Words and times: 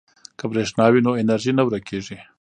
که 0.39 0.45
برښنا 0.51 0.85
وي 0.89 1.01
نو 1.05 1.11
انرژي 1.21 1.51
نه 1.57 1.63
ورکیږي. 1.67 2.17